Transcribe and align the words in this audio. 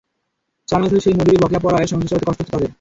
চার 0.67 0.79
মাস 0.81 0.89
ধরে 0.91 1.01
সেই 1.01 1.15
মজুরি 1.15 1.37
বকেয়া 1.41 1.63
পড়ায় 1.65 1.87
সংসার 1.91 2.09
চালাতে 2.11 2.25
কষ্ট 2.27 2.39
হচ্ছে 2.39 2.51
তাঁদের। 2.51 2.69